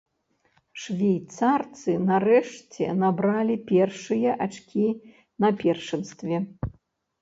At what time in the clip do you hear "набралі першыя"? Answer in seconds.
3.05-4.31